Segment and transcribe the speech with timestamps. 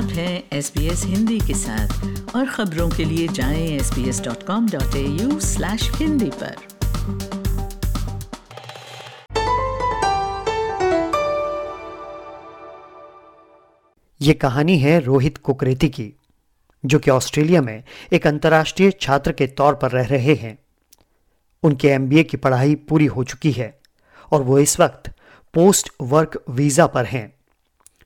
[0.00, 4.08] आप हैं S B S Hindi के साथ। और खबरों के लिए जाएँ S B
[4.08, 6.56] S dot com dot A U slash Hindi पर।
[14.20, 16.12] ये कहानी है रोहित कुकरेती की,
[16.84, 17.82] जो कि ऑस्ट्रेलिया में
[18.12, 20.58] एक अंतर्राष्ट्रीय छात्र के तौर पर रह रहे हैं।
[21.62, 23.80] उनके एमबीए की पढ़ाई पूरी हो चुकी है
[24.32, 25.12] और वो इस वक्त
[25.54, 27.34] पोस्ट वर्क वीज़ा पर हैं।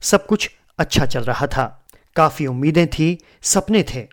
[0.01, 1.81] सब कुछ अच्छा चल रहा था।
[2.17, 4.07] काफ़ी उम्मीदें थी, सपने थे।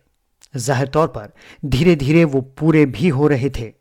[0.55, 1.31] ज़ाहिर तौर पर
[1.65, 3.73] धीरे धीरे वो पूरे भी हो रहे थे।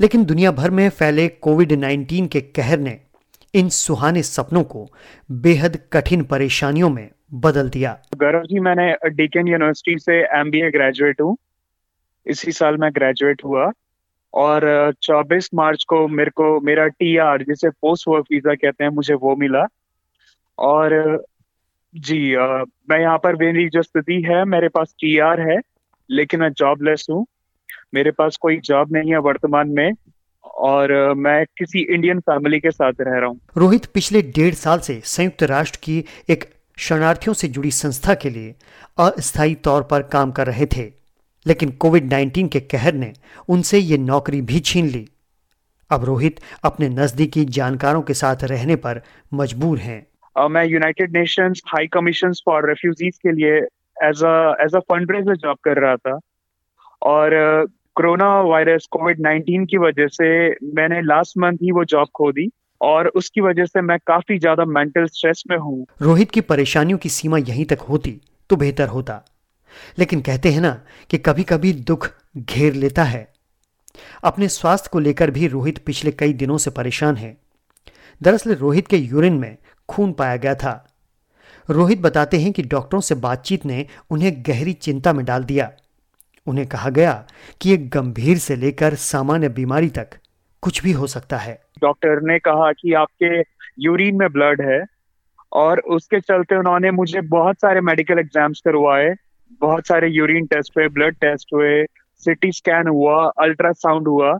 [0.00, 3.00] लेकिन दुनिया भर में फैले कोविड 19 के कहर ने
[3.54, 4.88] इन सुहाने सपनों को
[5.32, 11.36] बेहद कठिन परेशानियों में बदल दिया। गौरव जी, मैंने डीकेन यूनिवर्सिटी से एमबीए ग्रेजुएट हूँ।
[12.26, 13.72] इसी साल मैं ग्रेजुएट हुआ
[14.34, 19.14] और 24 मार्च को मेरे को, मेरा टीआर जिसे पोस्ट वर्क वीज़ा कहते हैं, मुझे
[19.14, 19.66] वो मिला।
[20.58, 21.24] और
[21.96, 22.46] जी आ,
[22.90, 25.60] मैं यहाँ पर मेरी जो स्थिति है मेरे पास टीआर है
[26.10, 27.26] लेकिन मैं जॉबलेस हूँ।
[27.94, 29.92] मेरे पास कोई जॉब नहीं है वर्तमान में
[30.44, 35.00] और मैं किसी इंडियन फैमिली के साथ रह रहा हूँ। रोहित पिछले डेढ़ साल से
[35.04, 36.44] संयुक्त राष्ट्र की एक
[36.78, 38.54] शरणार्थियों से जुड़ी संस्था के लिए
[38.98, 40.92] अस्थायी तौर पर काम कर रहे थे
[41.46, 43.12] लेकिन कोविड 19 के कहर ने
[43.48, 45.08] उनसे ये नौकरी भी छीन ली।
[45.90, 49.00] अब रोहित अपने नजदीकी जानकारों के साथ रहने पर
[49.34, 50.06] मजबूर हैं।
[50.36, 53.56] मैं United Nations High Commission for Refugees के लिए
[54.04, 54.22] as
[54.62, 54.80] as a
[55.12, 56.18] fundraiser job कर रहा था।
[57.02, 57.30] और
[57.96, 60.28] कोरोना वायरस कोविड 19 की वजह से
[60.74, 62.48] मैंने लास्ट मंथ ही वो जॉब खो दी
[62.80, 67.08] और उसकी वजह से मैं काफ़ी ज़्यादा मेंटल स्ट्रेस में हूँ। रोहित की परेशानियों की
[67.08, 69.22] सीमा यहीं तक होती तो बेहतर होता।
[69.98, 70.70] लेकिन कहते हैं ना
[71.10, 73.26] कि कभी कभी दुख घेर लेता है।
[74.24, 77.36] अपने स्वास्थ्य को लेकर भी रोहित पिछले कई दिनों से परेशान है।
[78.20, 79.56] दरअसल रोहित के यूरिन में
[79.88, 80.82] खून पाया गया था।
[81.68, 85.70] रोहित बताते हैं कि डॉक्टरों से बातचीत ने उन्हें गहरी चिंता में डाल दिया।
[86.46, 87.12] उन्हें कहा गया
[87.60, 90.10] कि एक गंभीर से लेकर सामान्य बीमारी तक
[90.62, 93.40] कुछ भी हो सकता है। डॉक्टर ने कहा कि आपके
[93.78, 94.82] यूरिन में ब्लड है
[95.52, 99.14] और उसके चलते उन्होंने मुझे बहुत सारे मेडिकल एग्ज़ाम्स करवाए,
[99.60, 101.84] बहुत सारे यूरिन टेस्ट हुए, ब्लड टेस्ट हुए,
[102.22, 104.32] सिटी स्कैन हुआ, अल्ट्रासाउंड हुआ।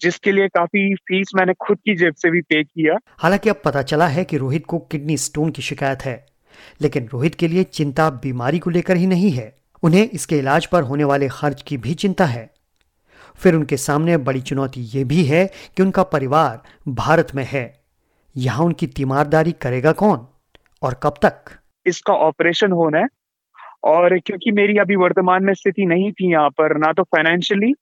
[0.00, 3.82] जिसके लिए काफ़ी फ़ीस मैंने खुद की जेब से भी पे किया। हालाँकि अब पता
[3.82, 6.26] चला है कि रोहित को किडनी स्टोन की शिकायत है
[6.82, 10.82] लेकिन रोहित के लिए चिंता बीमारी को लेकर ही नहीं है। उन्हें इसके इलाज पर
[10.82, 12.50] होने वाले खर्च की भी चिंता है।
[13.34, 15.46] फिर उनके सामने बड़ी चुनौती ये भी है
[15.76, 17.80] कि उनका परिवार भारत में है।
[18.36, 20.26] यहाँ उनकी तीमारदारी करेगा कौन
[20.82, 21.34] और कब तक?
[21.86, 23.06] इसका ऑपरेशन होना है।
[23.84, 27.74] और क्योंकि मेरी अभी वर्तमान में स्थिति नहीं थी यहाँ पर ना तो फाइनेंशियली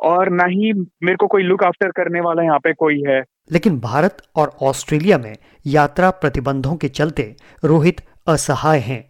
[0.00, 3.20] और ना ही मेरे को कोई लुक आफ्टर करने वाला यहाँ पे कोई है।
[3.52, 5.34] लेकिन भारत और ऑस्ट्रेलिया में
[5.66, 9.04] यात्रा प्रतिबंधों के चलते रोहित असहाय हैं।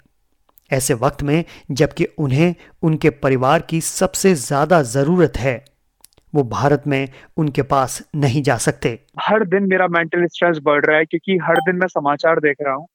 [0.70, 5.62] ऐसे वक्त में जबकि उन्हें उनके परिवार की सबसे ज़्यादा ज़रूरत है
[6.34, 10.98] वो भारत में उनके पास नहीं जा सकते। हर दिन मेरा मेंटल स्ट्रेस बढ़ रहा
[10.98, 12.86] है क्योंकि हर दिन मैं समाचार देख रहा हूँ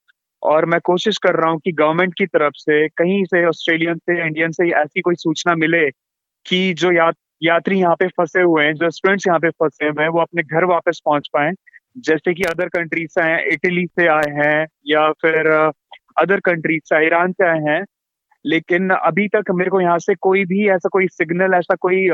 [0.44, 4.26] और मैं कोशिश कर रहा हूँ कि गवर्नमेंट की तरफ़ से कहीं से ऑस्ट्रेलियन से
[4.26, 5.90] इंडियन से ऐसी कोई सूचना मिले
[6.46, 7.10] कि जो या,
[7.41, 10.44] यात्री यहाँ पे फंसे हुए हैं, जो स्टूडेंट्स यहाँ पे फंसे हुए हैं, वो अपने
[10.44, 11.51] घर वापस पहुँच पाए।
[12.00, 15.47] जैसे कि अदर कंट्रीज़ से आए इटली से आए हैं, या फिर
[16.19, 17.84] अदर कंट्रीज़ से ईरान से आए हैं।
[18.46, 22.07] लेकिन अभी तक मेरे को यहाँ से कोई भी ऐसा कोई सिग्नल ऐसा कोई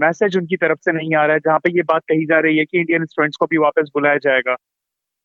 [0.00, 2.58] मैसेज उनकी तरफ़ से नहीं आ रहा है, जहाँ पे ये बात कही जा रही
[2.58, 4.56] है कि इंडियन स्टूडेंट्स को भी वापस बुलाया जाएगा।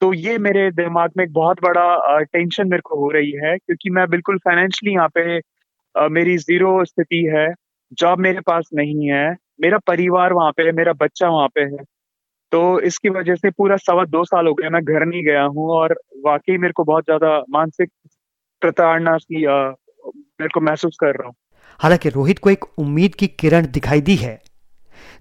[0.01, 3.89] तो ये मेरे दिमाग में एक बहुत बड़ा टेंशन मेरे को हो रही है, क्योंकि
[3.89, 5.39] मैं बिल्कुल फाइनेंशियली यहाँ पे
[5.95, 7.47] मेरी ज़ीरो स्थिति है।
[7.91, 9.31] जॉब मेरे पास नहीं है,
[9.61, 11.83] मेरा परिवार वहाँ पे है, मेरा बच्चा वहाँ पे है।
[12.51, 15.69] तो इसकी वजह से पूरा सवा दो साल हो गया, मैं घर नहीं गया हूँ
[15.71, 15.93] और
[16.25, 17.89] वाकई मेरे को बहुत ज़्यादा मानसिक
[18.61, 21.35] प्रताड़ना की मेरे को महसूस कर रहा हूँ।
[21.79, 24.41] हालाँकि रोहित को एक उम्मीद की किरण दिखाई दी है।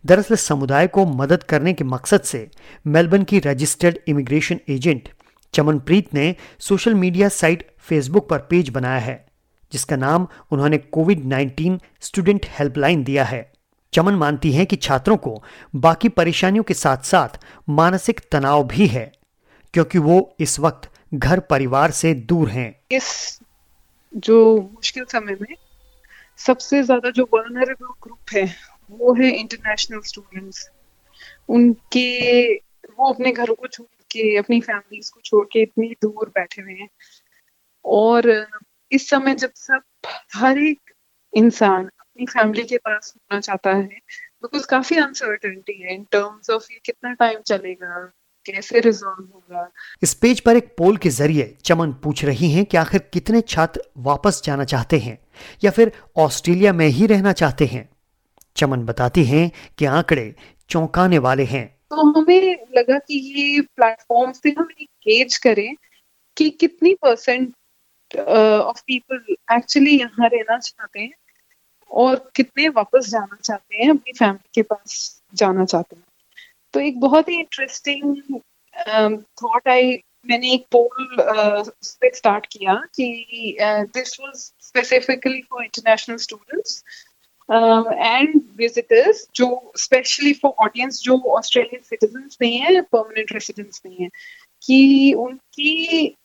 [0.06, 2.48] दरअसल समुदाय को मदद करने के मकसद से
[2.86, 5.09] मेलबर्न की रजिस्टर्ड इमिग्रेशन एजेंट
[5.54, 9.25] चमनप्रीत ने सोशल मीडिया साइट फेसबुक पर पेज बनाया है।
[9.72, 13.51] जिसका नाम उन्होंने कोविड 19 स्टूडेंट हेल्पलाइन दिया है।
[13.93, 15.43] चमन मानती हैं कि छात्रों को
[15.77, 17.39] बाकी परेशानियों के साथ साथ
[17.69, 19.13] मानसिक तनाव भी है,
[19.75, 23.41] क्योंकि वो इस वक्त घर परिवार से दूर हैं। इस
[24.17, 25.55] जो मुश्किल समय में
[26.39, 28.45] सबसे ज़्यादा जो वर्नरेबल ग्रुप है,
[28.91, 30.69] वो है इंटरनेशनल स्टूडेंट्स
[31.49, 36.63] उनके, वो अपने घरों को छोड़ के, अपनी फैमिलीज़ को छोड़ के इतनी दूर बैठे
[36.63, 36.89] हुए हैं।
[37.84, 38.28] और
[38.92, 40.92] इस समय जब सब हर एक
[41.33, 43.87] इंसान अपनी फैमिली के पास होना चाहता है
[44.42, 48.13] बिकॉज़ काफ़ी अनसर्टेनिटी है इन टर्म्स ऑफ़ ये कितना टाइम चलेगा
[48.47, 49.71] कैसे रिजॉल्व होगा।
[50.03, 53.83] इस पेज पर एक पोल के ज़रिए चमन पूछ रही हैं कि आखिर कितने छात्र
[53.98, 55.19] वापस जाना चाहते हैं
[55.65, 57.89] या फिर ऑस्ट्रेलिया में ही रहना चाहते हैं।
[58.57, 60.34] चमन बताती हैं कि आंकड़े
[60.71, 65.75] चौंकाने वाले हैं। तो हमें लगा कि ये प्लेटफॉर्म से हम गेज करें
[66.36, 67.54] कि कितनी परसेंट
[68.18, 71.12] ऑफ़ पीपल एक्चुअली यहाँ रहना चाहते हैं
[71.91, 76.04] और कितने वापस जाना चाहते हैं अपनी फैमिली के पास जाना चाहते हैं।
[76.72, 78.16] तो एक बहुत ही इंटरेस्टिंग
[79.42, 86.84] थॉट आई मैंने एक पोल uh, स्टार्ट किया कि this was specifically for international students
[87.92, 94.09] and visitors जो स्पेशली फॉर ऑडियंस जो ऑस्ट्रेलियन सिटीजन नहीं है परमानेंट रेसिडेंट्स नहीं है
[94.62, 96.16] कि उनकी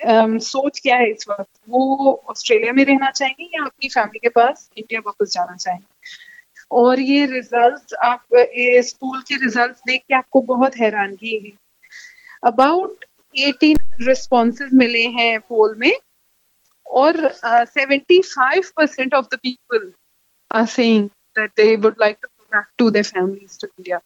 [0.00, 1.48] um, सोच क्या है इस वक्त?
[1.68, 5.86] वो ऑस्ट्रेलिया में रहना चाहेंगे या अपनी फैमिली के पास इंडिया वापस जाना चाहेंगे?
[6.70, 11.52] और ये रिज़ल्ट आप इस पोल के रिज़ल्ट देख के आपको बहुत हैरानगी है।
[12.44, 13.04] अबाउट
[13.34, 15.92] 18 रिस्पॉन्सेज मिले हैं पोल में
[16.86, 19.92] और seventy five percent of the people
[20.50, 21.08] are saying
[21.38, 24.00] that they would like to to their families India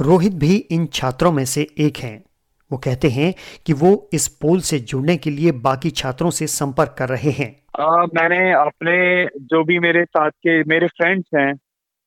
[0.00, 2.27] Rohit भी इन छात्रों में से एक हैं।
[2.70, 3.34] वो कहते हैं
[3.66, 7.50] कि वो इस पोल से जुड़ने के लिए बाकी छात्रों से संपर्क कर रहे हैं।
[7.80, 11.52] आ, मैंने अपने जो भी मेरे साथ के मेरे फ्रेंड्स हैं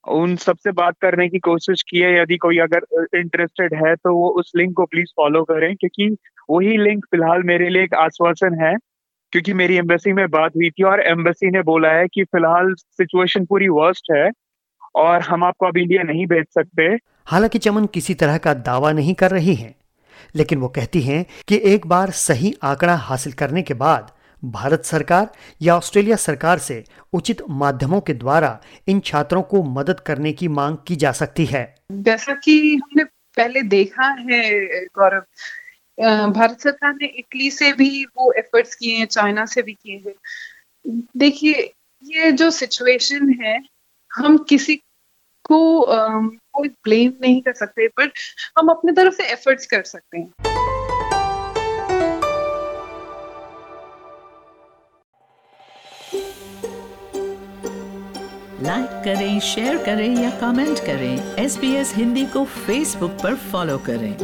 [0.07, 4.29] उन सबसे बात करने की कोशिश की है। यदि कोई अगर इंटरेस्टेड है तो वो
[4.29, 6.15] उस लिंक को प्लीज़ फॉलो करें क्योंकि
[6.49, 8.75] वही लिंक फ़िलहाल मेरे लिए एक आश्वासन है
[9.33, 13.45] क्योंकि मेरी एम्बेसी में बात हुई थी और एम्बेसी ने बोला है कि फ़िलहाल सिचुएशन
[13.45, 14.29] पूरी वर्स्ट है
[14.95, 16.83] और हम आपको अब इंडिया नहीं भेज सकते।
[17.25, 19.75] हालाँकि चमन किसी तरह का दावा नहीं कर रही हैं।
[20.35, 24.11] लेकिन वो कहती हैं कि एक बार सही आंकड़ा हासिल करने के बाद
[24.43, 25.31] भारत सरकार
[25.61, 30.77] या ऑस्ट्रेलिया सरकार से उचित माध्यमों के द्वारा इन छात्रों को मदद करने की मांग
[30.87, 33.03] की जा सकती है। जैसा कि हमने
[33.37, 35.23] पहले देखा है, गौरव
[36.31, 41.01] भारत सरकार ने इटली से भी वो एफर्ट्स किए हैं, चाइना से भी किए हैं।
[41.17, 41.73] देखिए,
[42.03, 43.59] ये जो सिचुएशन है,
[44.11, 44.75] हम किसी
[45.45, 45.83] को
[46.53, 48.11] कोई ब्लेम नहीं कर सकते बट
[48.59, 50.31] हम अपने तरफ़ से एफर्ट्स कर सकते हैं।
[58.63, 61.57] लाइक करें शेयर करें या कमेंट करें एस
[61.95, 64.15] हिंदी को फेसबुक पर फॉलो करें।